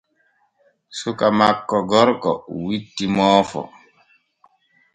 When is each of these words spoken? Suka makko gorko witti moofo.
Suka 0.99 1.27
makko 1.37 1.77
gorko 1.89 2.31
witti 2.63 3.05
moofo. 3.15 3.61